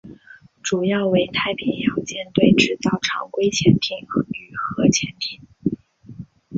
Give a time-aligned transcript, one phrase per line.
[0.63, 3.99] 主要为太平洋舰队制造常规潜艇
[4.31, 5.43] 与核潜艇。